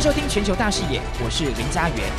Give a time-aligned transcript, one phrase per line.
[0.00, 2.10] 收听全球大视野，我是林家元。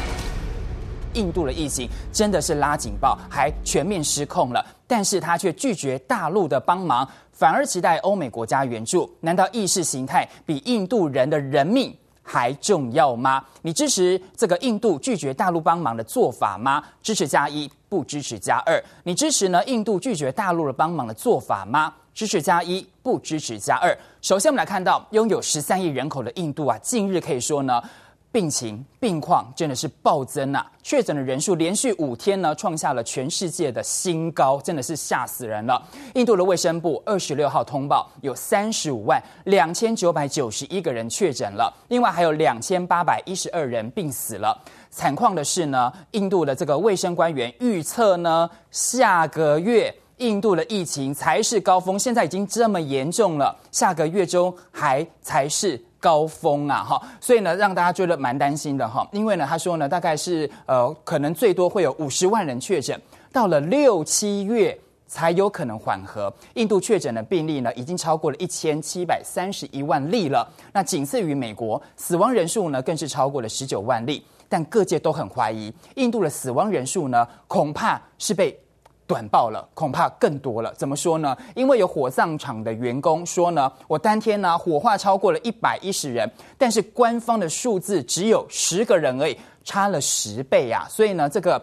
[1.16, 9.12] 印度的疫情真的是拉警报，还全面失控了，但是他却拒绝大陆的帮忙，反而期待欧美国家援助。
[9.20, 11.92] 难道意识形态比印度人的人命
[12.22, 13.44] 还重要吗？
[13.64, 16.84] 你支持这个印度拒绝大陆帮忙的做法吗？
[17.02, 18.82] 支持加一，不支持加二。
[19.04, 19.62] 你支持呢？
[19.66, 21.94] 印度拒绝大陆的帮忙的做法吗？
[22.14, 23.94] 支持加一，不支持加二。
[24.22, 27.84] 首先，我们来看到拥有十三亿人口的印度啊，近日可以说呢，
[28.32, 30.66] 病情病况真的是暴增啊！
[30.82, 35.82] 确诊的人数连续五天呢，创下了全世界的新高，真的是吓死人了。
[36.16, 44.58] 印度的卫生部二十六号通报，有三十五万两千九百九十一个人确诊了，另外还有两千八百一十二人病死了。
[44.92, 49.92] 惨况的是呢，印度的这个卫生官员预测呢，下个月。
[50.18, 56.84] 印度的疫情才是高峰，现在已经这么严重了，下个月中还才是高峰啊！
[56.84, 63.02] 哈，所以呢，让大家觉得蛮担心的哈，因为呢，他说呢，大概是呃，可能最多会有五十万人确诊，
[63.34, 66.32] 到了六七月才有可能缓和。
[66.54, 74.24] 印度确诊的病例呢，已经超过了一千七百三十一万例了，那仅次于美国，死亡人数呢，更是超过了十九万例。
[74.52, 78.60] 但各界都很怀疑，印度的死亡人数呢，恐怕是被。
[79.08, 80.74] 短报了，恐怕更多了。
[80.76, 81.36] 怎么说呢？
[81.54, 90.88] 因为有火葬场的员工说呢，我当天呢火化超过了一百一十人，但是官方的数字只有十个人而已，差了十倍啊！
[90.90, 91.62] 所以呢，这个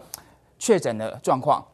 [0.59, 1.65] 确诊的状况。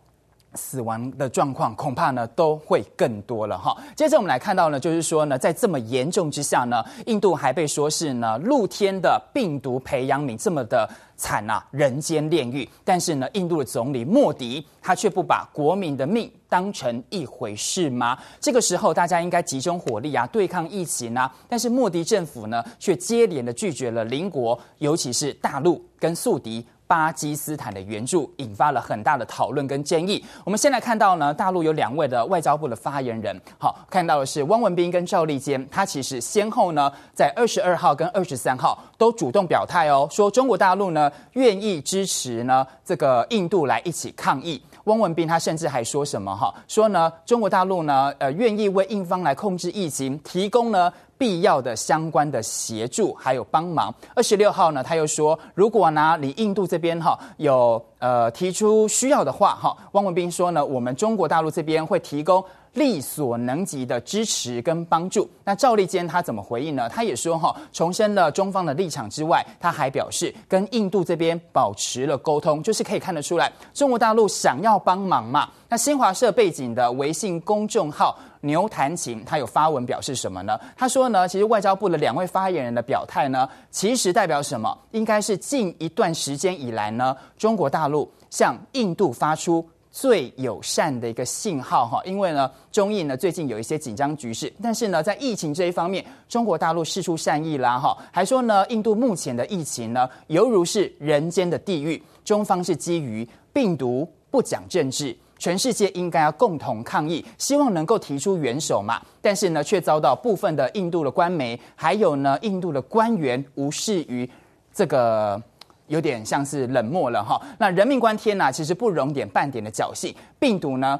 [0.55, 3.75] 死亡的状况恐怕呢都会更多了哈。
[3.95, 12.67] 接着我们来看到呢，就是说呢，在这么严重之下呢，印度还被说是呢露天的病毒培养皿，这么的惨啊，人间炼狱。
[12.83, 18.17] 但是呢，印度的总理莫迪他却不把国民的命当成一回事吗？
[18.39, 21.33] 这个时候大家应该集中火力啊，对抗疫情啊。
[21.49, 26.65] 但是莫迪政府呢，却接连的拒绝了邻国，尤其是大陆跟宿敌。
[26.87, 30.23] 巴基斯坦的援助引发了很大的讨论跟争议。
[30.43, 44.61] 我们先来看到呢，大陆有两位的外交部的发言人，好，看到的是汪文斌跟赵立坚，他其实先后呢在二十二号跟二十三号都主动表态哦，说中国大陆呢愿意支持呢这个印度来一起抗疫。
[44.85, 50.91] 汪文斌他甚至还说什么哈，说呢中国大陆呢呃愿意为印方来控制疫情提供呢。
[51.17, 53.93] 必要的相关的协助还有帮忙。
[54.15, 62.43] 二十六号呢，他又说，如果呢你印度这边哈有呃提出需要的话哈，汪文斌说呢，我们中国大陆这边会提供
[62.73, 65.29] 力所能及的支持跟帮助。
[65.45, 66.89] 那赵立坚他怎么回应呢？
[66.89, 75.49] 他也说哈，重申了中方的立场之外，他还表示跟印度这边保持了沟通，就是可以看得出来，中国大陆想要帮忙嘛。
[75.75, 78.17] 那新华社背景的微信公众号。
[78.39, 80.57] 牛弹琴，他有发文表示什么呢？
[80.77, 84.73] 他说呢，其实外交部的两位发言人的表态呢，其实代表什么？
[84.91, 92.01] 应该是近一段时间以来呢，中国大陆向印度发出最友善的一个信号哈。
[92.05, 105.17] 因为呢，中印呢最近有一些紧张局势，但是呢，在疫情这一方面，中国大陆释出善意啦哈，还说呢，印度目前的疫情呢，犹如是人间的地狱，中方是基于病毒不讲政治。
[105.37, 114.29] 全世界应该要共同抗议，希望能够提出援手嘛，但是呢，却遭到部分的印度的官媒，还有呢，印度的官员无视于
[114.73, 115.41] 这个，
[115.87, 117.39] 有点像是冷漠了哈。
[117.57, 120.99] 那人命关天呐、其实不容点半点的侥幸，病毒呢，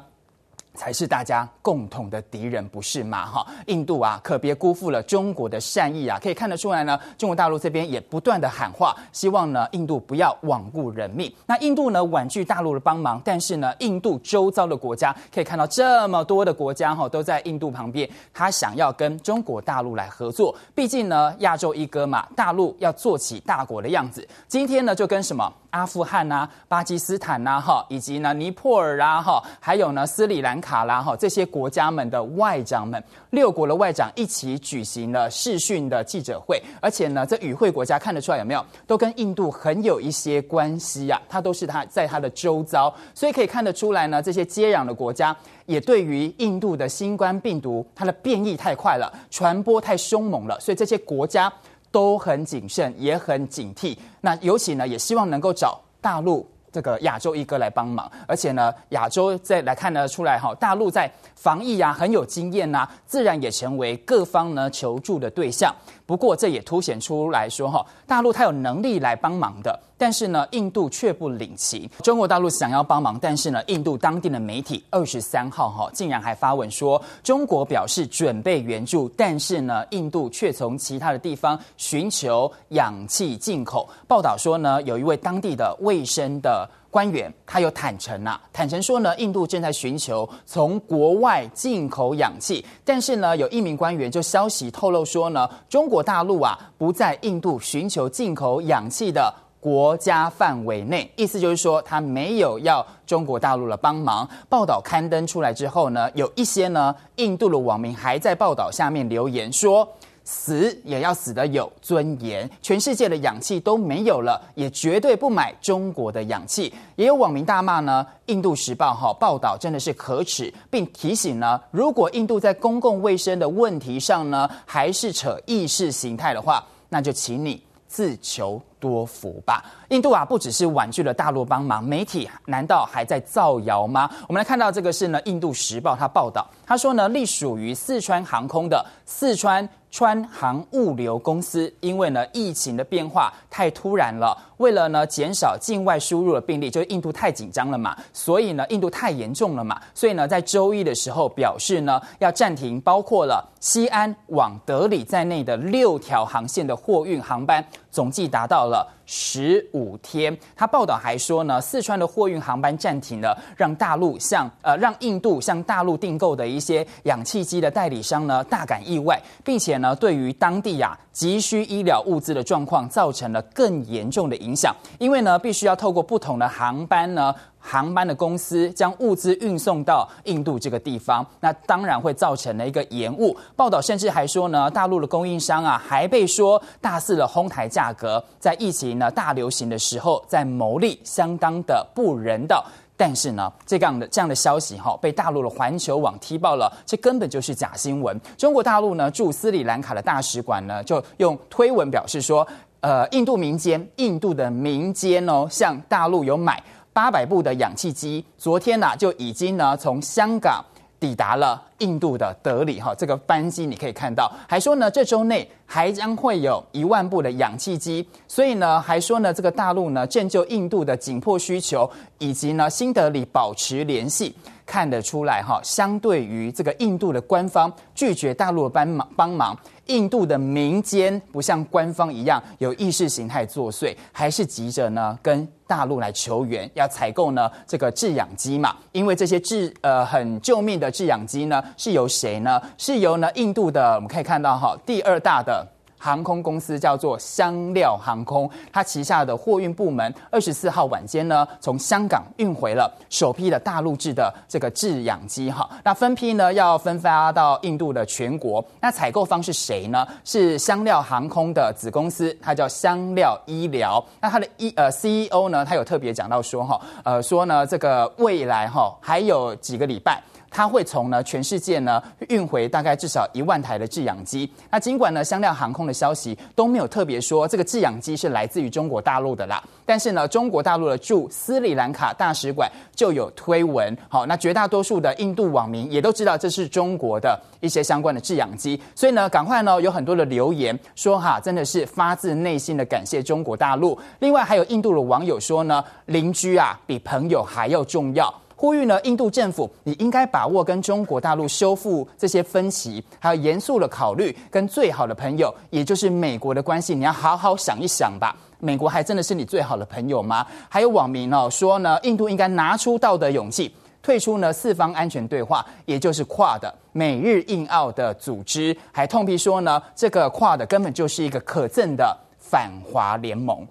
[0.76, 3.26] 才是大家共同的敌人，不是吗？
[3.26, 6.18] 哈，印度啊，可别辜负了中国的善意啊！
[6.22, 11.32] 可以看得出来呢，中国大陆这边也不断的喊话，希望呢，印度不要罔顾人命。
[11.46, 20.54] 那印度呢，婉拒大陆的帮忙，但是呢，印度周遭的国家可以看到这么多的国家哈，都在印度旁边，他想要跟中国大陆来合作。
[20.74, 24.26] 毕竟呢，亚洲一哥嘛，大陆要做起大国的样子。
[24.46, 25.50] 今天呢，就跟什么？
[25.76, 45.36] 阿富汗呐、巴基斯坦呐，哈，以及呢尼泊尔啊，哈，还有呢斯里兰卡啦，哈，这些国家们的外长们，六国的外长一起举行了视讯的记者会，而且呢，这与会国家看得出来有没有，都跟印度很有一些关系呀、啊，它都是它在它的周遭，所以可以看得出来呢，这些接壤的国家
[45.66, 51.52] 也对于印度的新冠病毒，它的变异太快了，传播太凶猛了，所以这些国家。
[51.90, 53.96] 都很谨慎，也很警惕。
[54.20, 58.10] 那尤其呢，也希望能够找大陆这个亚洲一哥来帮忙。
[58.26, 65.74] 而且呢，亚洲再来看得出来哈，大陆在防疫啊很有经验呐，自然也成为各方呢求助的对象。
[66.06, 71.90] 不过这也凸显出来说哈，大陆它有能力来帮忙的，但是呢，印度却不领情。
[72.02, 83.88] 中国大陆想要帮忙，但是呢，印度当地的媒体二十三号哈竟然还发文说，中国表示准备援助，但是呢，印度却从其他的地方寻求氧气进口。
[84.06, 86.68] 报道说呢，有一位当地的卫生的。
[86.96, 104.26] 官员他有坦诚啊，坦诚说呢，印度正在寻求从国外进口氧气，但是呢，有一名官员就消息透露说呢，中国大陆啊不在印度寻求进口氧气的国家范围内，意思就是说他没有要中国大陆的帮忙。
[104.48, 109.86] 报道刊登出来之后呢，有一些呢印度的网民还在报道下面留言说。
[110.28, 116.74] 死也要死得有尊严，全世界的氧气都没有了，也绝对不买中国的氧气。
[116.96, 129.64] 也有网民大骂呢，《印度时报》哈报道真的是可耻，并提醒呢，如果印度在公共卫生的问题上呢，还是扯意识形态的话，那就请你自求多福吧。
[129.88, 134.10] 印度啊，不只是婉拒了大陆帮忙，媒体难道还在造谣吗？
[134.28, 139.68] 我们来看到这个是呢，《印度时报》他报道，他说呢，隶属于四川航空的四川。
[139.88, 157.64] 川航物流公司因为呢疫情的变化太突然了，为了呢减少境外输入的病例，就是印度太紧张了嘛，所以呢印度太严重了嘛，所以呢在周一的时候表示呢要暂停包括了西安往德里在内的六条航线的货运航班，
[157.96, 160.36] 总计达到了十五天。
[160.54, 169.86] 他报道还说呢，四川的货运航班暂停了，让大陆向呃让印度向大陆订购的一些氧气机的代理商呢大感意外，并且呢。
[169.98, 177.34] 对于当地呀急需医疗物资的状况造成了更严重的影响，因为呢必须要透过不同的航班呢，
[177.66, 183.36] 航班的公司将物资运送到印度这个地方，那当然会造成了一个延误。
[183.56, 192.64] 报道甚至还说呢，大陆的供应商啊还被说大肆的哄抬价格，在疫情呢大流行的时候在牟利，相当的不人道。
[192.98, 198.18] 但是呢，这样的这样的消息哈，被大陆的环球网踢爆了，这根本就是假新闻。
[198.38, 202.46] 中国大陆呢驻斯里兰卡的大使馆呢，就用推文表示说，
[202.80, 206.62] 呃，印度民间，印度的民间哦，向大陆有买
[206.96, 210.64] 八百部的氧气机，昨天呢就已经呢从香港。
[210.98, 224.34] 抵达了印度的德里哈，这个班机你可以看到，还说呢，这周内还将会有一万部的氧气机，所以呢，还说呢，这个大陆呢，正就印度的紧迫需求以及呢，新德里保持联系。
[224.66, 238.74] 看得出来哈，相对于这个印度的官方拒绝大陆的帮忙帮忙，印度的民间不像官方一样有意识形态作祟，还是急着呢跟大陆来求援，要采购呢这个制氧机嘛。
[238.90, 242.60] 因为这些制呃很救命的制氧机呢，是由谁呢？
[242.76, 245.64] 是由呢印度的我们可以看到哈第二大的。
[246.06, 258.64] 航空公司叫做香料航空，它旗下的货运部门二十四号晚间呢，从香港运回了首批的大陆制的这个制氧机哈，那分批呢要分发到印度的全国。
[258.80, 260.06] 那采购方是谁呢？
[260.24, 264.00] 是香料航空的子公司，它叫香料医疗。
[264.20, 270.22] 那它的一呃 CEO 呢，他有特别讲到说哈，呃说呢这个未来哈还有几个礼拜。
[270.50, 274.50] 它会从呢全世界呢运回大概至少一万台的制氧机。
[274.70, 283.96] 那尽管呢香料航空的消息都没有特别说这个制氧机是来自于中国大陆的啦，但是呢中国大陆的驻斯里兰卡大使馆就有推文。
[284.08, 293.98] 好，那绝大多数的印度网民也都知道这是中国的一些相关的制氧机，所以呢赶快呢有很多的留言说哈真的是发自内心的感谢中国大陆。
[294.20, 298.32] 另外还有印度的网友说呢邻居啊比朋友还要重要。
[298.58, 308.34] 呼吁呢，印度政府你应该把握跟中国大陆修复这些分歧，还有严肃的考虑跟最好的朋友，也就是美国的关系，你要好好想一想吧。
[308.58, 310.46] 美国还真的是你最好的朋友吗？
[310.70, 313.70] 还有网民哦说呢，印度应该拿出道德勇气，
[314.02, 323.66] 退出呢四方安全对话，也就是跨的美日印澳的组织，还痛批说呢，这个跨的根本就是一个可憎的反华联盟。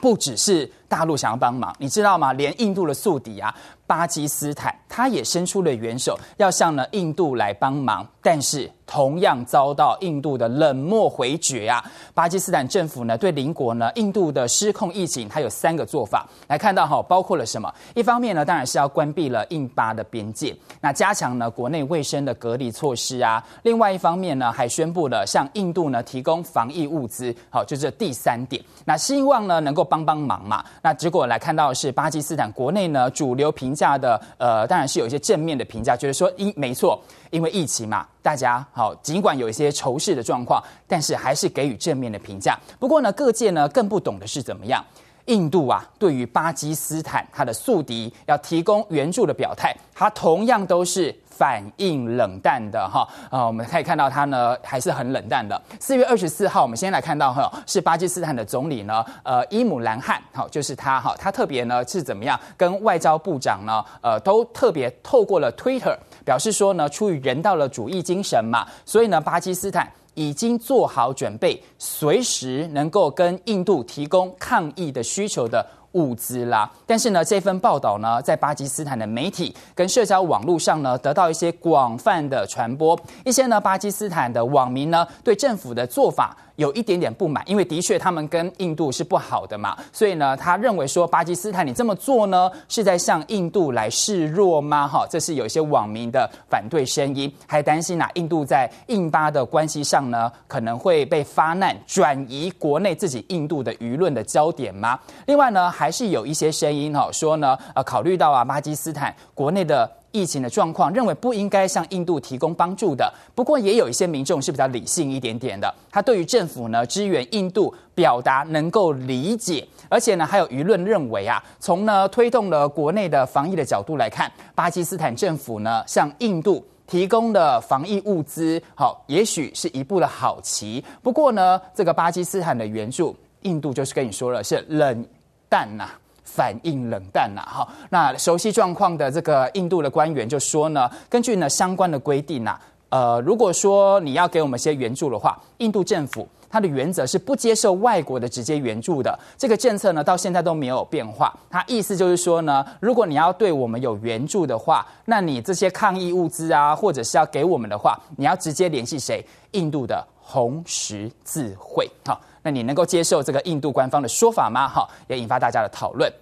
[0.00, 2.32] 不只是大陆想要帮忙，你知道吗？
[2.32, 3.54] 连印度的宿敌啊，
[3.86, 8.70] 巴基斯坦，他也伸出了援手，要向呢印度来帮忙，但是。
[8.90, 11.84] 同样遭到印度的冷漠回绝啊！
[12.14, 16.26] 巴基斯坦政府呢，对邻国呢印度的失控疫情，它有三个做法。
[16.46, 17.70] 来看到哈，包括了什么？
[17.94, 23.44] 一方面呢，当然是要关闭了印巴的边界，那加强呢国内卫生的隔离措施啊。
[23.62, 27.36] 另外一方面呢，还宣布了向印度呢提供防疫物资。
[27.50, 28.64] 好，就这第三点。
[28.86, 30.64] 那希望呢能够帮帮忙嘛。
[30.82, 37.00] 那结果来看到是巴基斯坦国内呢主流评价的，呃，当然是有一些正面的评价，觉得说，因没错。
[37.30, 42.58] 因为疫情嘛，大家好，尽管有一些仇视的状况，但是还是给予正面的评价。
[42.78, 44.82] 不过呢，各界呢更不懂的是怎么样？
[45.26, 53.08] 印度啊，对于巴基斯坦它的宿敌要提供援助的表态，它同样都是反应冷淡的哈。
[53.30, 55.60] 呃，我们可以看到它呢还是很冷淡的。
[55.78, 69.88] 四月二十四号，我们先来看到哈，是巴基斯坦的总理呢，呃，伊姆兰汗，好，就是他哈，他特别呢是怎么样跟外交部长呢，呃，都特别透过了 Twitter 表示说呢，出于人道的主义精神嘛，所以呢，巴基斯坦。
[70.14, 82.98] 已经做好准备，随时能够跟印度提供抗疫的需求的物资啦，但是呢，这份报道呢，在巴基斯坦的媒体跟社交网络上呢，得到一些广泛的传播。
[83.24, 94.86] 一些呢，巴基斯坦的网民呢，对政府的做法有一点点不满，因为的确他们跟印度是不好的嘛，所以呢，他认为说巴基斯坦你这么做呢，是在向印度来示弱吗？
[94.86, 104.98] 哈，这是有一些网民的反对声音，还担心啊，印度在印巴的关系上呢，可能会被发难，转移国内自己印度的舆论的焦点吗？
[105.26, 113.14] 另外呢，还是有一些声音哈，说呢，呃，考虑到啊，巴基斯坦国内的疫情的状况，认为不应该向印度提供帮助的。
[113.32, 130.84] 不过，也有一些民众是比较理性一点点的，他对于政府呢支援印度表达能够理解，而且呢，还有舆论认为啊，从呢推动了国内的防疫的角度来看，巴基斯坦政府呢向印度提供的防疫物资，好，也许是一步的好棋。
[131.04, 135.06] 不过呢，这个巴基斯坦的援助，印度就是跟你说了是冷。
[135.48, 135.88] 淡呐，
[136.24, 137.68] 反应冷淡呐，哈。
[137.90, 142.58] 那熟悉状况的这个印度的官员就说呢，根据呢相关的规定呐，
[142.90, 149.18] 呃，如果说你要给我们些援助的话，印度政府它的原则是不接受外国的直接援助的。
[149.36, 151.34] 这个政策呢，到现在都没有变化。
[151.50, 159.22] 它意思就是说呢，如果你要对我们有援助的话，那你这些抗疫物资啊，或者是要给我们的话，你要直接联系谁？
[159.52, 162.18] 印度的红十字会，哈。
[162.54, 164.68] 你能够接受这个印度官方的说法吗？
[164.68, 166.12] 哈，也引发大家的讨论。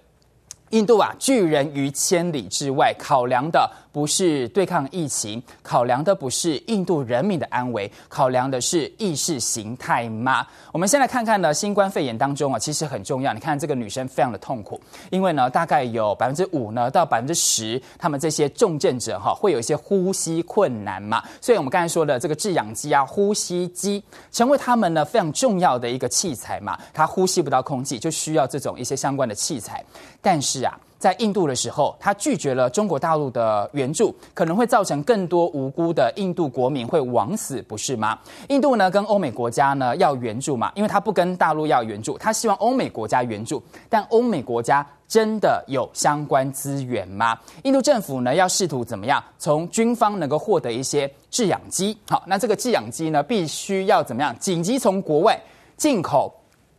[0.70, 10.46] 印度啊，拒人于千里之外，考量的不是对抗疫情，考量的不是印度人民的安危，考量的是意识形态吗？
[10.70, 13.32] 我们先来看看呢，新冠肺炎当中啊，其实很重要。
[13.32, 21.24] 你看这个女生非常的痛苦，因为呢，大概有百分之五呢到百分之十，他们这些重症者哈，会有一些呼吸困难嘛。
[21.40, 26.78] 所以我们刚才说的这个制氧机啊，呼吸机成为他们呢非常重要的一个器材嘛。
[26.92, 29.82] 他呼吸不到空气，就需要这种一些相关的器材，
[30.20, 30.78] 但是啊。
[30.98, 38.18] 在印度的时候，他拒绝了中国大陆的援助，可能会造成更多无辜的印度国民会枉死，不是吗？
[38.48, 47.38] 印度呢，跟欧美国家呢要援助嘛，因为他不跟大陆要援助，他希望欧美国家援助，但欧美国家真的有相关资源吗？
[47.64, 51.96] 印度政府呢要试图怎么样从军方能够获得一些制氧机？
[52.08, 55.38] 好，那这个制氧机呢，必须要怎么样紧急从国外
[55.76, 56.32] 进口？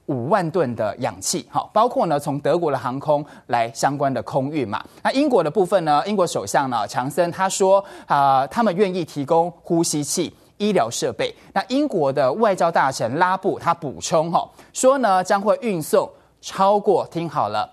[0.08, 4.84] 五万吨的氧气，好，包括呢从德国的航空来相关的空运嘛。
[5.04, 11.36] 那英国的部分呢，英国首相呢强森他说啊、他们愿意提供呼吸器、医疗设备。
[11.54, 16.10] 那英国的外交大臣拉布他补充哈，说呢将会运送
[16.40, 17.70] 超过，听好了，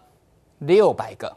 [0.58, 1.32] 六百个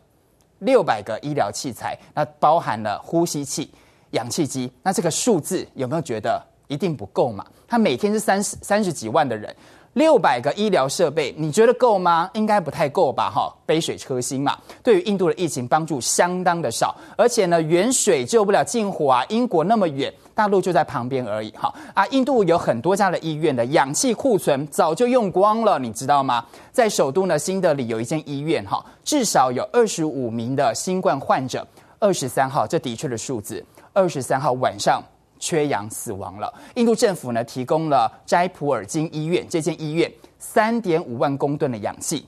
[0.59, 3.71] 六百个医疗器材，那包含了呼吸器、
[4.11, 4.71] 氧气机。
[4.81, 7.45] 那这个数字有没有觉得一定不够嘛？
[7.67, 9.55] 他每天是三十三十几万的人。
[9.97, 12.29] 六百个医疗设备，你觉得够吗？
[12.33, 14.55] 应该不太够吧，哈，杯水车薪嘛。
[14.83, 19.25] 对于印度的疫情帮助相当的少，而且呢，远水救不了近火啊。
[19.29, 22.05] 英国那么远，大陆就在旁边而已，哈啊。
[22.11, 26.45] 印度有很多家的医院的氧气库存早就用光了，你知道吗？
[26.71, 31.65] 在首都呢，新德里有一间医院，哈，至少有二十五名的新冠患者。
[31.97, 35.01] 二十三号，这的确的数字，二十三号晚上。
[35.39, 36.53] 缺氧死亡了。
[36.75, 42.25] 印度政府呢，提供了斋普尔金医院这间医院三点五万公吨的氧气，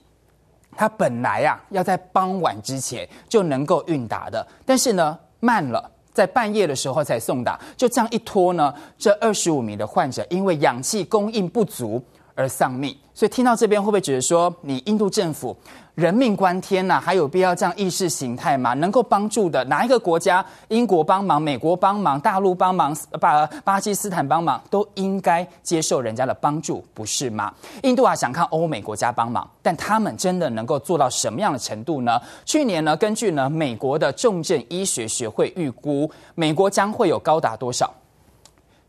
[0.76, 12.04] 它本来啊要在傍晚之前就能够运达的，但是呢慢了，在半夜的时候才送达，就这样一拖呢，这二十五名的患者因为氧气供应不足
[12.40, 12.96] 而丧命。
[13.14, 15.54] 所以听到这边会不会觉得说，你印度政府
[15.96, 18.74] 人命关天呐、还有必要这样意识形态吗？
[18.76, 27.54] 能够帮助的哪一个国家，英国帮忙、美国帮忙、大陆帮忙、巴巴基斯坦帮忙，都应该接受人家的帮助，不是吗？
[27.84, 32.18] 印度啊，想看欧美国家帮忙，但他们真的能够做到什么样的程度呢？
[32.46, 37.94] 去年呢，根据呢美国的重症医学学会预估，美国将会有高达多少？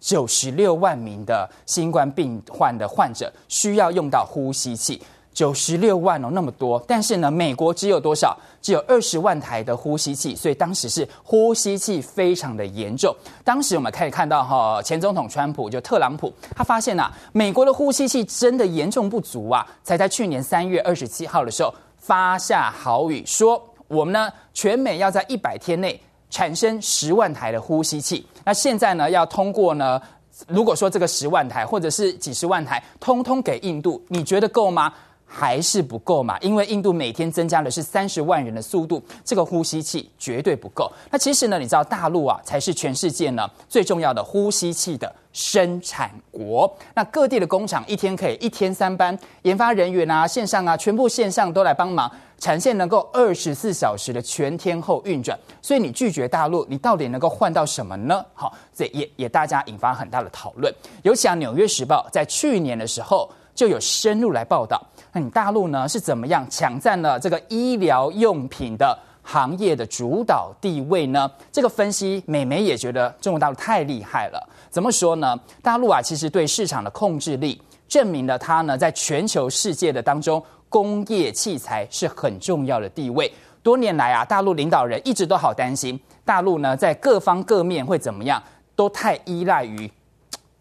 [0.00, 5.00] 九十六万名的新冠病患的患者需要用到呼吸器，
[5.32, 6.82] 九十六万哦，那么多。
[6.88, 8.36] 但是呢，美国只有多少？
[8.62, 13.14] 只有二十万台的呼吸器，所以当时是呼吸器非常的严重。
[13.44, 21.72] 当时我们可以看到哈，前总统川普就特朗普，他发现呐，美国的呼吸器真的严重不足啊，才在去年三月二十七号的时候。
[22.02, 28.24] 发下豪语，说我们呢全美要在一百天内产生十万台的呼吸器。
[28.44, 30.00] 那现在呢要通过呢，
[30.46, 34.92] 如果说这个十万台或者是几十万台，通通给印度，你觉得够吗？
[35.32, 36.36] 还是不够嘛？
[36.40, 40.90] 因为印度每天增加的是三十万人的速度，这个呼吸器绝对不够。
[41.08, 46.68] 那其实呢，你知道大陆啊才是全世界呢最重要的呼吸器的生产国。
[46.94, 55.38] 那各地的工厂一天可以一天三班，研发人员啊、线上啊，全部线上都来帮忙，产线能够二十四小时的全天候运转。
[55.62, 58.24] 所以你拒绝大陆，你到底能够换到什么呢？
[58.34, 60.74] 好，这也也大家引发很大的讨论。
[61.04, 64.80] 尤其啊，《纽约时报》在去年的时候就有深入来报道。
[65.12, 71.30] 那你大陆呢是怎么样抢占了这个医疗用品的行业的主导地位呢？
[71.52, 74.48] 这个分析，美媒也觉得中国大陆太厉害了。
[74.70, 75.38] 怎么说呢？
[75.62, 83.30] 大陆啊，其实对市场的控制力，证明了它呢在全球世界的当中，工业器材是很重要的地位。
[83.62, 88.42] 多年来啊，大陆领导人一直都好担心，大陆呢在各方各面会怎么样，
[88.74, 89.90] 都太依赖于。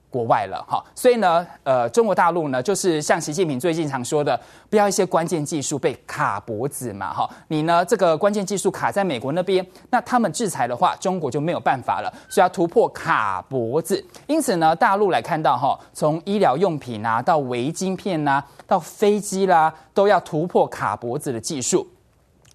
[0.10, 7.30] 国外了哈，所以呢，呃，中国大陆呢，就是像习近平最近常说的，不要一些关键技术被卡脖子嘛哈。
[7.48, 14.04] 你呢，这个关键技术卡在美国那边，那他们制裁的话，中国就没有办法了，所以要突破卡脖子。
[14.26, 21.88] 因此呢，大陆来看到哈，从医疗用品啊，到微晶片呐，到飞机啦，都要突破卡脖子的技术。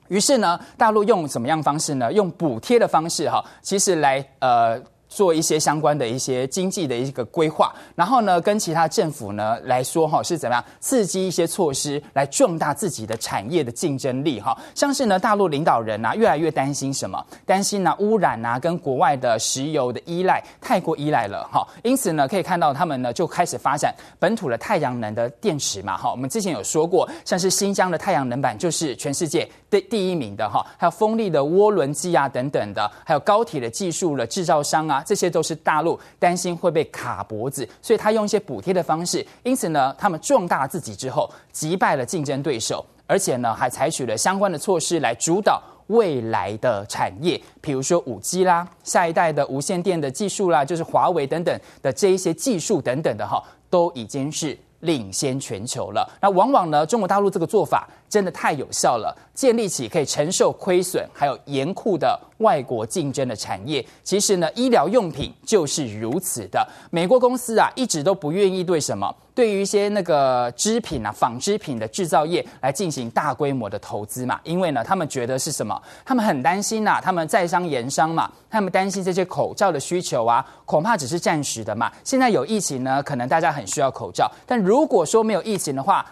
[0.09, 2.13] 于是呢，大陆用什么样方式呢？
[2.13, 4.83] 用补贴的方式哈，其实来呃。
[5.15, 14.57] 做一些相关的一些经济的一个规划，然后呢，跟其他政府呢来说哈，是怎么样刺激一些措施来壮大自己的产业的竞争力哈？
[14.75, 17.25] 像是呢，大陆领导人啊，越来越担心什么？
[17.47, 21.65] 担心呢污染啊，跟国外的石油的依赖太过依赖了哈。
[21.85, 26.11] 因此呢，可以看到他们呢就开始发展本土的太阳能的电池嘛哈。
[26.11, 29.49] 我们之前有说过，像是新疆的太阳能板就是全世界
[29.81, 35.03] 第一名的哈，还有风力的涡轮机啊等等的，还有高铁的技术的制造商啊。
[35.07, 39.25] 这些都是大陆担心会被卡脖子，所以他用一些补贴的方式。
[39.43, 56.11] 因此呢，他们壮大自己之后，击败了竞争对手，而且呢，还采取了相关的措施来主导未来的产业，比如说五 G 啦，下一代的无线电的技术啦，就是华为等等的这一些技术等等的哈，都已经是领先全球了。
[56.21, 62.21] 那往往呢，中国大陆这个做法真的太有效了，建立起可以承受亏损还有严酷的。
[62.39, 66.67] 外国竞争的产业，其实呢，医疗用品就是如此的。
[66.91, 75.81] 美国公司啊，一直都不愿意对什么，对于一些那个织品啊、纺织品的制造业来进行大规模的投资嘛，因为呢，他们觉得是什么？
[76.05, 81.91] 他们很担心呐、他们在商言商嘛，他们担心这些口罩的需求啊，恐怕只是暂时的嘛。
[82.03, 86.05] 现在有疫情呢，可能大家很需要口罩，但如果说没有疫情的话，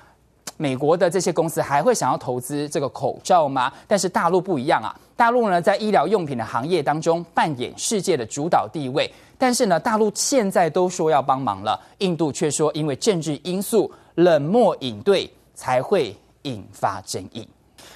[0.62, 3.72] 美国的这些公司还会想要投资这个口罩吗？
[3.88, 9.12] 但是大陆不一样啊，大陆呢在医疗用品的行业当中扮演世界的主导地位。
[9.36, 17.48] 但是呢，大陆现在都说要帮忙了，印度却说因为政治因素冷漠应对，才会引发争议。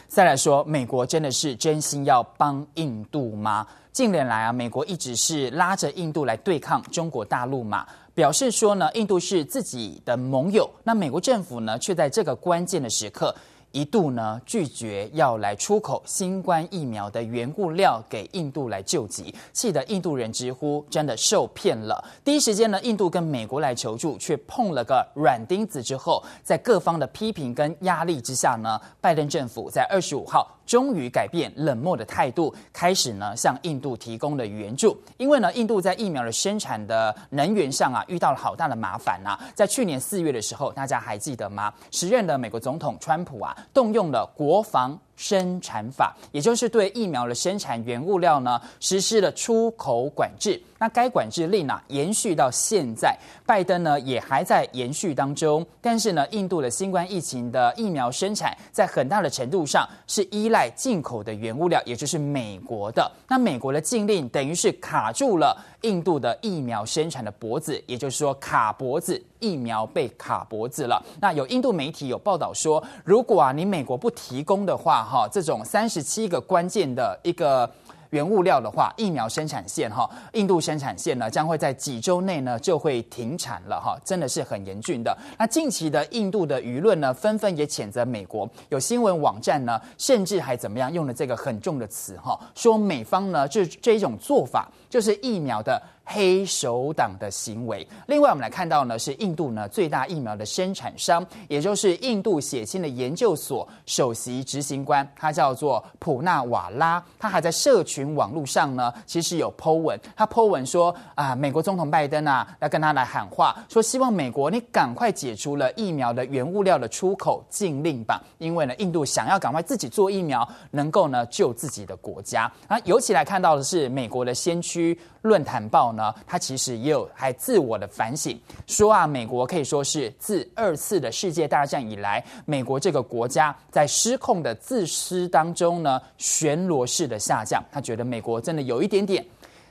[0.08, 3.64] 再来说，美国真的是真心要帮印度吗？
[3.92, 7.86] 近年来啊，美国一直是拉着印度来对抗中国大陆嘛。
[8.16, 13.34] 表示说呢，印度是自己的盟友，那美国政府呢，却在这个关键的时刻，
[13.76, 22.02] 一度呢拒绝要来出口新冠疫苗的原物料给印度来救急，气得印度人直呼真的受骗了。
[22.24, 25.82] 第一时间呢，印度跟美国来求助，却碰了个软钉子。
[25.82, 30.50] 之后，在各方的批评跟压力之下呢，拜登政府在二十五号。
[30.66, 34.96] 终于改变冷漠的态度，开始呢向印度提供了援助。
[35.16, 39.38] 因为呢，印度在疫苗的生产的能源上啊遇到了好大的麻烦呐。
[39.54, 41.72] 在去年四月的时候，大家还记得吗？
[41.92, 50.60] 时任的美国总统川普啊动用了国防生产法，也就是对疫苗的生产原物料呢实施了出口管制。
[50.78, 55.66] 那该管制令呢延续到现在，拜登呢也还在延续当中。
[55.80, 63.10] 但是呢，印度的新冠疫情的疫苗生产在很大的程度上是依赖进口的原物料，也就是美国的。
[63.26, 71.02] 那美国的禁令等于是卡住了印度的疫苗生产的脖子，也就是说卡脖子，疫苗被卡脖子了。
[71.18, 77.70] 那有印度媒体有报道说，如果啊你美国不提供的话，哈，这种三十七个关键的一个。
[78.10, 85.14] 原物料的话，疫苗生产线哈，印度生产线呢将会在几周内呢就会停产了哈，真的是很严峻的。
[85.36, 97.86] 那近期的印度的舆论呢，纷纷也谴责美国，有新闻网站呢，甚至还怎么样用了这个很重的词哈，说美方呢这这一种做法就是疫苗的黑手党的行为。
[98.06, 107.04] 另外，我们来看到呢，是印度呢最大疫苗的生产商，也就是印度血清的研究所首席执行官，他叫做普纳瓦拉。
[107.18, 122.50] 他还在社群网络上呢，其实有 po 文，他 po 文说啊，美国总统拜登啊，要跟他来喊话，说希望美国你赶快解除了疫苗的原物料的出口禁令吧，因为呢，印度想要赶快自己做疫苗，能够呢救自己的国家。
[122.68, 137.62] 啊，尤其来看到的是美国的先驱论坛报呢，他其实也有还自我的反省，说啊，美国可以说是自二次的世界大战以来，美国这个国家在失控的自私当中呢，旋螺式的下降。
[137.72, 139.24] 他觉得美国真的有一点点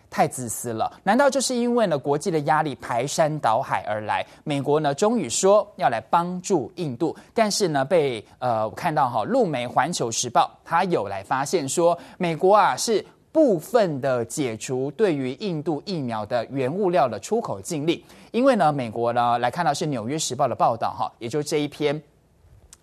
[0.09, 0.91] 太自私了。
[1.03, 13.05] 难道就是因为呢国际的压力排山倒海而来，美国呢终于说要来帮助印度，但是呢被呃我看到哈陆媒《环球时报》他有来发现说，美国啊是。
[13.35, 22.01] 部分的解除对于印度疫苗的原物料的出口禁令，因为呢，美国呢来看到是《纽约时报》的报道哈，也就这一篇，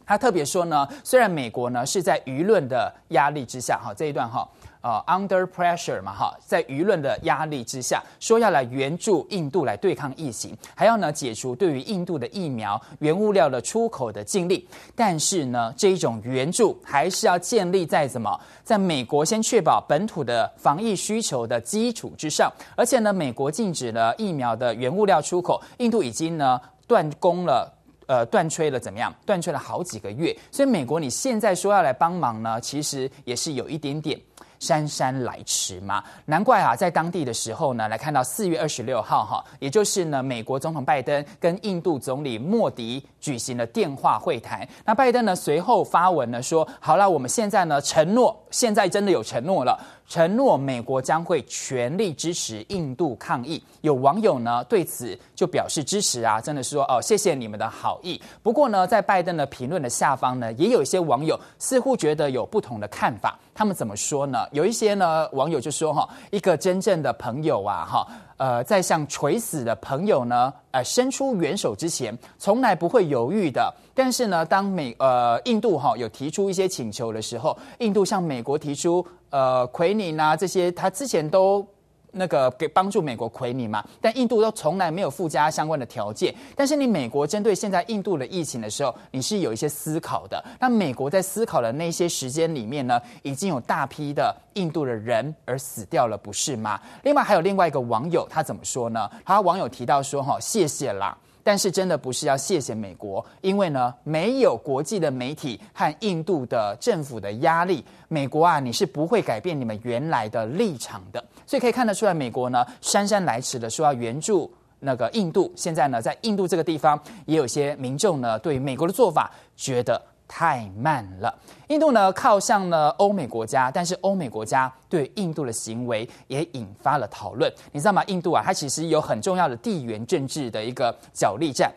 [0.04, 4.46] 他特别说呢，虽然美国呢是在舆论的压力之下哈，这一段哈。
[4.82, 14.60] 呃，under pressure 嘛，哈，在舆论的压力之下，说要来援助印度来对抗疫情，还要呢解除对于印度的疫苗原物料的出口的禁令。
[14.96, 18.36] 但是呢，这一种援助还是要建立在什么？
[18.64, 22.52] 在美国先确保本土的防疫需求的基础之上。
[22.76, 27.72] 而且呢，美国禁止了疫苗的原物料出口，印度已经呢断供了，
[28.08, 29.14] 呃，断吹了怎么样？
[29.24, 30.36] 断吹了好几个月。
[30.50, 34.20] 所以美国你现在说要来帮忙呢，其实也是有一点点。
[34.62, 44.66] 姗姗来迟吗，难怪啊，在当地的时候呢，来看到四月二十六号哈，也就是呢，美国总统拜登跟印度总理莫迪举行了电话会谈。
[44.84, 49.76] 那拜登呢，随后发文呢说，好了，我们现在呢承诺，现在真的有承诺了。
[50.06, 53.62] 承诺美国将会全力支持印度抗疫。
[53.80, 58.20] 有网友呢对此就表示支持啊，真的是说哦，谢谢你们的好意。
[58.42, 63.38] 不过呢，在拜登的评论的下方呢，也有一些网友似乎觉得有不同的看法。
[63.54, 64.46] 他们怎么说呢？
[64.52, 73.72] 有一些呢网友就说哈，一个真正的朋友啊，哈，呃，在向垂死的朋友呢，呃，伸出援手之前，从来不会犹豫的。
[73.94, 79.04] 但是呢，当美呃印度哈有提出一些请求的时候，印度向美国提出。
[79.32, 81.66] 呃，奎宁啊，这些他之前都
[82.10, 86.34] 那个给帮助美国奎宁嘛，但印度都从来没有附加相关的条件。
[86.54, 90.44] 但是你美国针对现在印度的疫情的时候，你是有一些思考的。
[90.60, 96.78] 那美国在思考的那些时间里面呢，已经有大批的印度的人而死掉了，不是吗？
[97.02, 99.10] 另外还有另外一个网友，他怎么说呢？
[99.24, 111.24] 他网友提到说：“哈，谢谢啦。”但是真的不是要谢谢美国，因为呢，没有国际的媒体和印度的政府的压力，美国啊，你是不会改变你们原来的立场的。
[111.46, 120.00] 所以可以看得出来，美国呢姗姗来迟的说要援助那个印度，现在呢，在印度这个地方，也有些民众呢对美国的做法觉得。
[120.34, 121.38] 太慢了。
[121.68, 127.52] 印度呢靠向了欧美国家，但是欧美国家对印度的行为也引发了讨论。
[127.70, 128.02] 你知道吗？
[128.06, 131.70] 印度啊，它其实有很重要的地缘政治的一个角力战，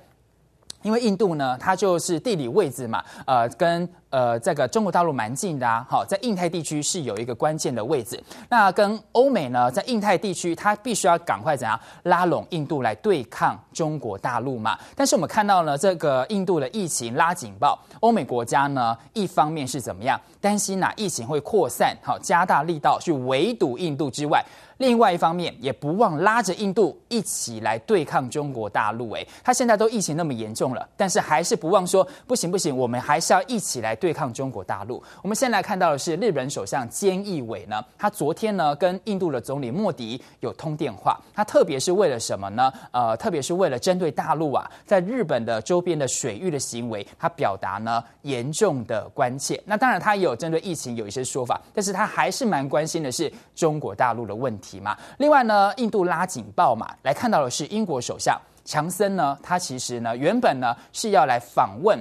[0.85, 3.89] 因为印度呢，它就是地理位置嘛，呃，跟。
[4.11, 8.17] 呃，这个中国大陆蛮近的啊，好，在印太地区是有一个关键的位置。
[8.47, 14.79] 那跟欧美呢，在印太地区，它必须要赶快怎样拉拢印度来对抗中国大陆嘛？
[14.95, 24.41] 但是我们看到呢，这个印度的疫情拉警报，欧美国家呢，一方面是怎么样担心哪疫情会扩散，好，加大力道去围堵印度之外，
[24.77, 29.11] 另外一方面也不忘拉着印度一起来对抗中国大陆。
[29.11, 34.15] 哎，他现在都疫情那么严重了，但是还是不忘说不行不行，我们还是要一起来对。
[34.15, 42.71] 抗中国大陆，我们先来看到的是日本首相菅义伟呢，他昨天呢跟印度的总理莫迪有通电话，他特别是为了什么呢？
[42.91, 49.61] 呃，特别是为了针对大陆啊，在日本的周边的水域的行为，他表达呢严重的关切。
[49.65, 54.97] 那当然，他也有针对疫情有一些说法，但是他还是蛮关心的是中国大陆的问题题嘛。
[55.19, 61.99] 另外呢，印度拉警报嘛，来看到的是英国首相强森呢，他其实呢原本呢是要来访问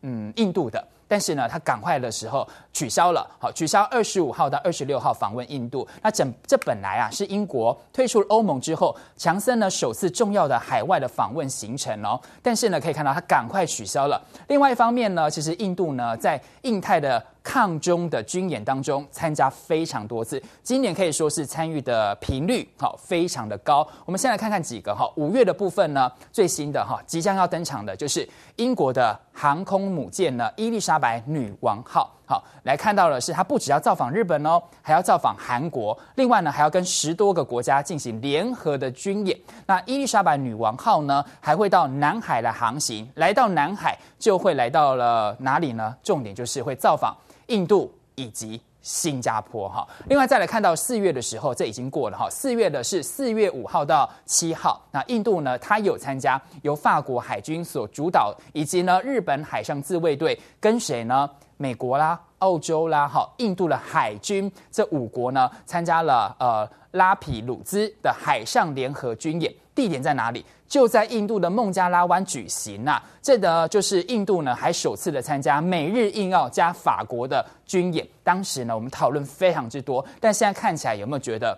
[0.00, 0.82] 嗯印度的。
[1.08, 5.86] 但是呢，他赶快的时候取消了，好，取消二十五号到二十六号访问印度。
[6.02, 12.20] 那整这本来啊是英国退出欧盟之后，强森呢首次重要的海外的访问行程哦。
[12.42, 14.20] 但是呢，可以看到他赶快取消了。
[14.48, 17.24] 另外一方面呢，其实印度呢在印太的。
[17.46, 23.86] 抗中的军演当中参加非常多次，今年可以说是参与的频率好非常的高。
[24.04, 32.12] 我们先来看看几个哈，五月的部分呢，最新的哈即将要登场的就是英国的航空母舰呢伊丽莎白女王号。
[32.28, 39.38] 好，来看到的是，它不只要造访日本哦，还要造访韩国，另外呢，还要跟十多个国家进行联合的军演。
[39.64, 45.94] 那伊丽莎白女王号呢，还会到南海来航行，来到南海就会来到了哪里呢？
[46.02, 49.86] 重点就是会造访印度以及新加坡哈。
[50.08, 52.28] 另外再来看到四月的时候，这已经过了哈。
[52.30, 61.28] 四月的是四月五号到七号，那印度呢，它有参加由法国海军所主导，以及呢日本海上自卫队跟谁呢？
[61.58, 70.44] 美国啦、澳洲啦、哈、印度的海军这五国呢，参加了呃拉皮鲁兹的海上联合军演，地点在哪里？
[70.66, 78.04] 就在印度的孟加拉湾举行呐、这呢就是印度呢还首次的参加美日印澳加法国的军演。
[78.24, 81.56] 当时呢我们讨论非常之多，但现在看起来有没有觉得？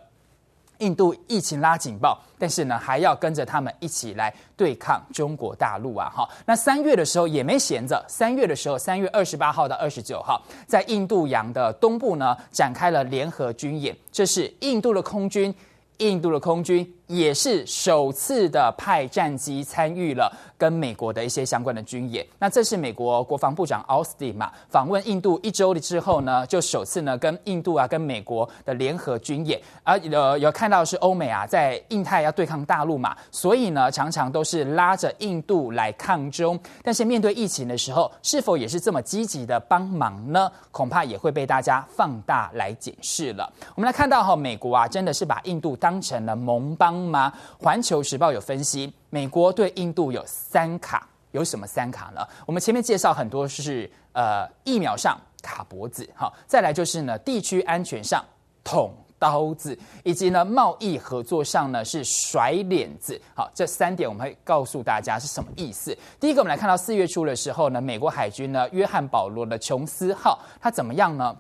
[0.79, 6.09] 印度疫情拉警报，但是呢，还要跟着他们一起来对抗中国大陆啊！
[6.09, 8.01] 哈，那三月的时候也没闲着。
[8.07, 13.97] 三月的时候，三月二十八号到二十九号，在印度洋的东部呢，展开了联合军演。
[14.13, 15.53] 这是印度的空军，
[15.97, 16.89] 印度的空军。
[17.09, 22.25] 也是首次的派战机参与了跟美国的一些相关的军演。
[22.39, 29.59] 那这是美国国防部长奥斯汀嘛，访问印度一周之后呢，就首次呢跟印度啊跟美国的联合军演。
[29.83, 36.61] 而呃有看到是欧美啊在印太要对抗大陆嘛，所以呢常常都是拉着印度来抗中。
[36.83, 40.51] 但是面对疫情的时候，是否也是这么积极的帮忙呢？
[40.71, 43.51] 恐怕也会被大家放大来检视了。
[43.75, 46.98] 我们来看到哈，美国啊真的是把印度当成了盟邦。
[47.07, 47.33] 吗？
[47.59, 52.27] 环球时报有分析，美国对印度有三卡，有什么三卡呢？
[52.47, 58.25] 我们前面介绍很多是呃疫苗上卡脖子，好，再来就是呢地区安全上
[58.65, 65.97] 捅刀子，以及呢贸易合作上呢是甩脸子，好，这三点我们会告诉大家是什么意思。
[66.21, 71.37] 第一个，我们来看到四月初的时候呢，美国海军呢约翰保罗的琼斯号，它怎么样呢？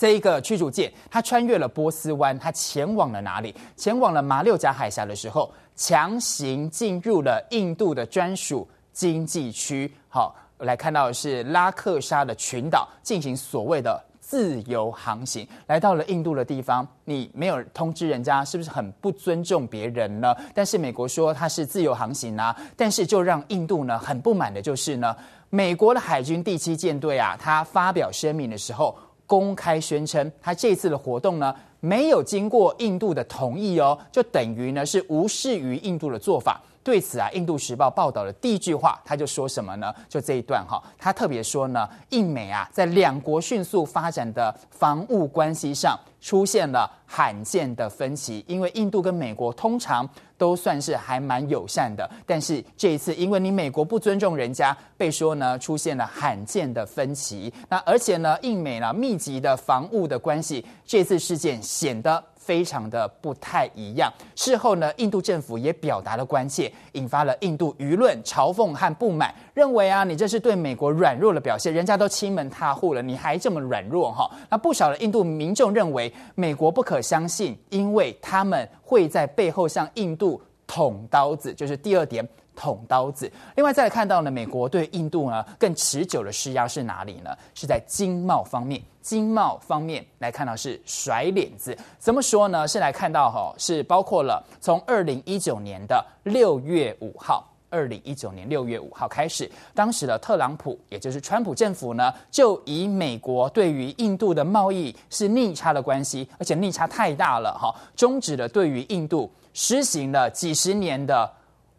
[0.00, 3.54] 这一个驱逐舰，它穿越了波斯湾，它前往了哪里？
[3.76, 9.92] 前往了马六甲海峡的时候，强行进入了印度的专属经济区。
[10.08, 20.34] 好，来看到的是拉克沙的群岛，进行所谓的自由航行，来到了印度的地方，你没有通知人家，是不是很不尊重别人呢？
[20.54, 25.14] 但是美国说它是自由航行啊，但是就让印度呢很不满的就是呢，
[25.50, 28.96] 美国的海军第七舰队啊，它发表声明的时候。
[29.30, 36.60] 公开宣称，他这次的活动呢，没有经过印度的同意哦，就等于呢是无视于印度的做法。
[36.82, 39.94] 对此啊，《印度时报》报道的第一句话，他就说什么呢？
[40.08, 50.08] 就这一段哈，他特别说呢，印美啊，在两国迅速发展的防务关系上出现了罕见的分歧，因为印度跟美国通常。
[50.40, 57.52] 都算是还蛮友善的，但是这一次因为你美国不尊重人家，被说呢出现了罕见的分歧。
[57.68, 62.24] 那而且呢，印美呢密集的防务的关系，这次事件显得。
[62.50, 64.12] 非常的不太一样。
[64.34, 74.28] 事后呢，印度政府也表达了关切，引发了印度舆论嘲讽和不满，认为啊，你这是对美国软弱的表现，人家都欺门踏户了，你还这么软弱哈？
[74.48, 82.28] 那不少的印度民众认为，美国不可相信，因为他们会在背后向印度捅刀子，就是第二点。
[82.54, 83.30] 捅刀子。
[83.56, 87.30] 另外再来看到呢，美国对印度呢更持久的施压是哪里呢？
[87.54, 88.82] 是在经贸方面。
[89.02, 91.76] 经贸方面来看到是甩脸子。
[91.98, 92.68] 怎么说呢？
[92.68, 111.28] 是来看到哈，是包括了从二零一九年的六月五号，二零一九年六月五号开始，当时的特朗普，也就是川普政府呢，就以美国对于印度的贸易是逆差的关系，而且逆差太大了哈，终止了对于印度实行了几十年的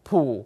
[0.02, 0.44] 普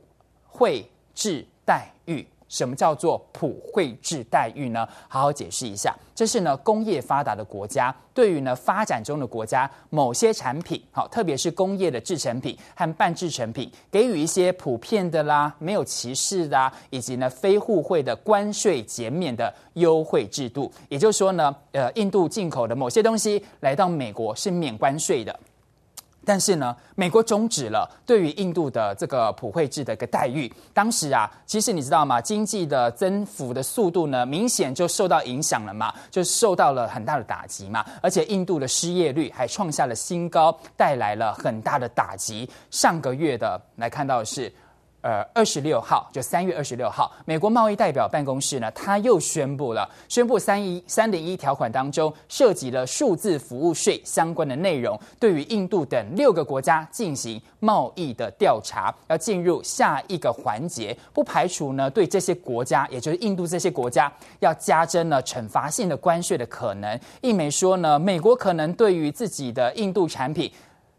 [0.57, 0.83] 惠
[1.15, 4.89] 制待遇，什么叫做普惠制待遇呢？
[5.09, 5.95] 好好解释一下。
[6.15, 20.73] 这是呢，工业发达的国家对于呢发展中的国家某些产品，好，特别是工业的制成品和半制成品，给予一些普遍的啦、没有歧视的，以及呢非互惠的关税减免的优惠制度。
[20.89, 25.39] 也就是说呢，呃，印度进口的某些东西来到美国是免关税的。
[26.27, 30.53] 但是呢，美国终止了对于印度的这个普惠制的一个待遇。
[30.75, 32.21] 当时啊，其实你知道吗？
[32.21, 37.87] 经济的增幅的速度呢，明显就受到影响了嘛，就受到了很大的打击嘛。
[38.03, 42.51] 而且印度的失业率还创下了新高，带来了很大的打击。
[42.71, 44.53] 上个月的来看到的是。
[45.07, 66.99] 呃，二十六号就三月二十六号，美国贸易代表办公室呢，他又宣布了，宣布三一三零一条款当中涉及了数字服务税相关的内容，对于印度等六个国家进行贸易的调查，要进入下一个环节，不排除呢对这些国家，也就是印度这些国家，要加征了惩罚性的关税的可能。
[67.21, 70.51] 印媒说呢，美国可能对于自己的印度产品。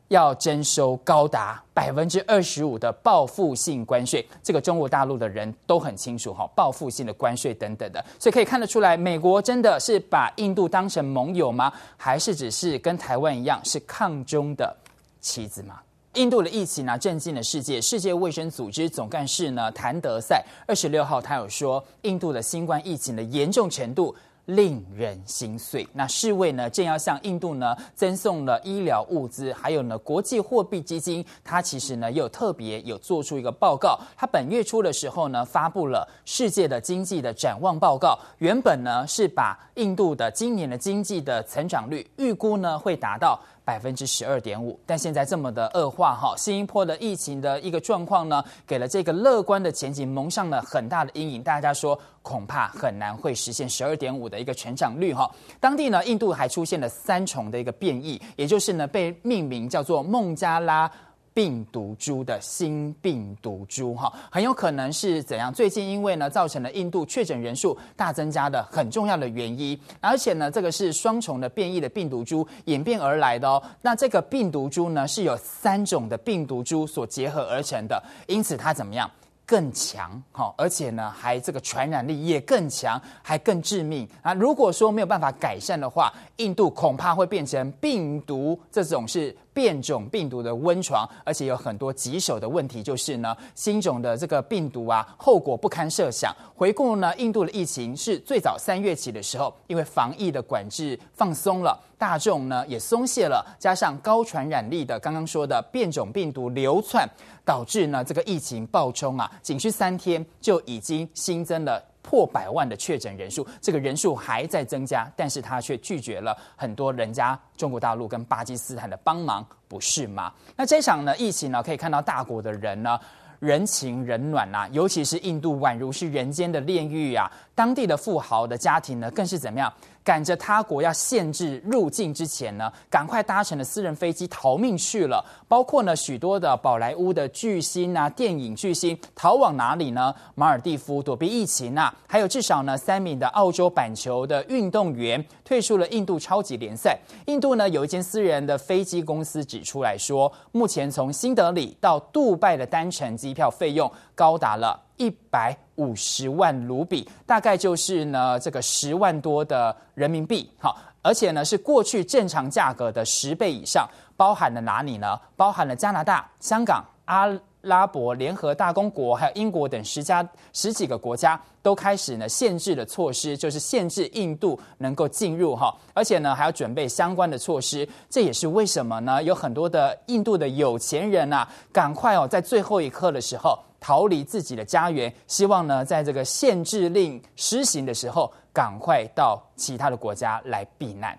[0.09, 11.71] 要征收高达百分之二十五的报复性关税，这个中国大陆的人都很清楚哈，报复性的关税等等的，所以可以看得出来，美国真的是把印度当成盟友吗？
[11.97, 14.75] 还是只是跟台湾一样是抗中的
[15.19, 15.79] 棋子吗？
[16.13, 17.79] 印度的疫情呢，震惊了世界。
[17.79, 24.15] 世界卫生组织总干事呢，谭德赛二十六号他有说，印度的新冠疫情的严重程度。
[24.47, 25.87] 令人心碎。
[25.93, 33.99] 那世卫呢，正要向印度呢赠送了医疗物资，还有呢，国际货币基金，它其实呢又特别有做出一个报告。
[34.15, 38.17] 它本月初的时候呢，发布了世界的经济的展望报告。
[38.39, 43.39] 原本呢是把印度的今年的经济的成长率预估呢会达到。
[43.67, 51.43] 百分之十二点五，但现在这么的恶化哈，新一波的疫情的一个状况呢，给了这个乐观的前景蒙上了很大的阴影。
[51.43, 55.29] 大家说恐怕很难会实现十二点五的一个成长率哈。
[55.59, 60.89] 当地呢，印度还出现了三重的一个变异，也就是呢被命名叫做孟加拉。
[61.37, 65.53] 病毒株的新病毒株，哈，很有可能是怎样？
[65.53, 73.61] 最近因为呢，造成了印度确诊人数大增加的很重要的原因，而且呢，这个是双重的变异的病毒株演变而来的哦。
[73.83, 79.07] 那这个病毒株呢，是有三种的病毒株所结合而成的，因此它怎么样？
[79.45, 84.33] 更强，哈，而且呢，还这个传染力也更强，还更致命啊！
[84.33, 96.31] 如果说没有办法改善的话，印度恐怕会变成病毒这种是变种病毒的温床，而且有很多棘手的问题，就是呢，新种的这个病毒啊，后果不堪设想。
[96.55, 107.09] 回顾呢，印度的疫情是最早三月起的时候，因为防疫的管制放松了，大众呢也松懈了，加上高传染力的刚刚说的变种病毒流窜。
[107.43, 120.31] 导致呢这个疫情暴冲啊，仅需三天就已经新增了破百万的确诊人数，这个人数还在增加，但是他却拒绝了很多人家中国大陆跟巴基斯坦的帮忙，不是吗？
[120.55, 122.97] 那这场呢疫情呢，可以看到大国的人呢。
[123.39, 127.31] 人情人暖呐、啊，尤其是印度，宛如是人间的炼狱啊！
[127.53, 129.71] 当地的富豪的家庭呢，更是怎么样？
[130.07, 135.21] 赶着他国要限制入境之前呢，赶快搭乘了私人飞机逃命去了。
[135.49, 140.15] 包括呢许多的宝莱坞的巨星啊，电影巨星逃往哪里呢？
[140.33, 141.93] 马尔地夫躲避疫情啊！
[142.07, 146.97] 还有至少呢三名的澳洲板球的运动员退出了印度超级联赛。
[147.25, 160.47] 印度呢有一间私人的飞机公司指出来说，目前从新德里到杜拜的单程机票费用高达了一百五十万卢比，大概就是呢这个十万多的人民币。
[160.59, 165.19] 好，而且呢是过去正常价格的十倍以上，包含了哪里呢？
[165.35, 167.27] 包含了加拿大、香港、阿
[167.61, 177.87] 拉伯联合大公国，还有英国等十家十几个国家都开始呢限制的措施，就是限制印度能够进入哈，而且呢还要准备相关的措施。
[178.09, 179.21] 这也是为什么呢？
[179.21, 183.59] 有很多的印度的有钱人啊，赶快哦在最后一刻的时候。
[183.79, 191.17] 逃离自己的家园，希望呢，在这个限制令施行的时候，赶快到其他的国家来避难。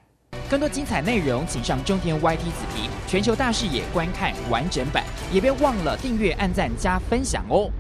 [0.51, 7.71] 更多精彩内容，请上中天 YT 子频全球大视野观看完整版，也别忘了订阅、按赞、加分享哦。